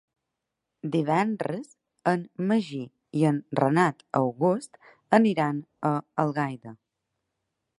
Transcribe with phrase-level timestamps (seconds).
[0.93, 1.67] Divendres
[2.11, 2.79] en Magí
[3.19, 4.81] i en Renat August
[5.19, 5.93] aniran a
[6.25, 6.75] Algaida.